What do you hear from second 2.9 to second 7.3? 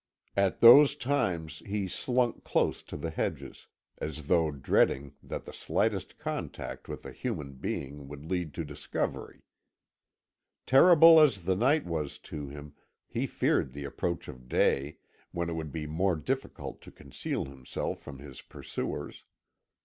the hedges, as though dreading that the slightest contact with a